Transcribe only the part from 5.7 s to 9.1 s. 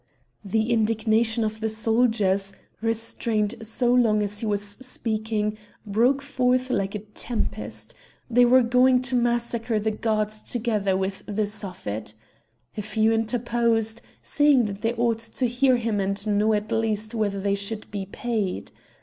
broke forth like a tempest; they were going